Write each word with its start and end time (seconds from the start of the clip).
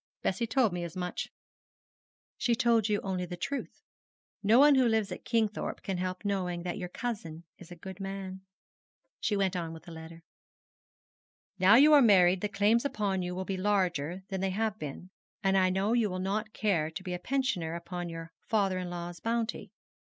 'Bessie 0.23 0.47
told 0.47 0.73
me 0.73 0.83
as 0.83 0.97
much.' 0.97 1.29
'She 2.39 2.55
told 2.55 2.89
you 2.89 2.99
only 3.01 3.23
the 3.23 3.37
truth. 3.37 3.83
No 4.41 4.57
one 4.57 4.73
who 4.73 4.87
lives 4.87 5.11
at 5.11 5.25
Kingthorpe 5.25 5.83
can 5.83 5.99
help 5.99 6.25
knowing 6.25 6.63
that 6.63 6.79
your 6.79 6.89
cousin 6.89 7.43
is 7.59 7.69
a 7.69 7.75
good 7.75 7.99
man.' 7.99 8.41
She 9.19 9.37
went 9.37 9.55
on 9.55 9.73
with 9.73 9.83
the 9.83 9.91
letter. 9.91 10.23
'Now 11.59 11.75
you 11.75 11.93
are 11.93 12.01
married 12.01 12.41
the 12.41 12.49
claims 12.49 12.83
upon 12.83 13.21
you 13.21 13.35
will 13.35 13.45
be 13.45 13.57
larger 13.57 14.23
than 14.29 14.41
they 14.41 14.49
have 14.49 14.79
been, 14.79 15.11
and 15.43 15.55
I 15.55 15.69
know 15.69 15.93
you 15.93 16.09
will 16.09 16.17
not 16.17 16.51
care 16.51 16.89
to 16.89 17.03
be 17.03 17.13
a 17.13 17.19
pensioner 17.19 17.75
upon 17.75 18.09
your 18.09 18.31
father 18.47 18.79
in 18.79 18.89
law's 18.89 19.19
bounty. 19.19 19.71